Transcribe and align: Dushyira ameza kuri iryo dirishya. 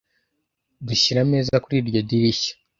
Dushyira 0.87 1.19
ameza 1.25 1.61
kuri 1.63 1.75
iryo 1.81 2.01
dirishya. 2.09 2.53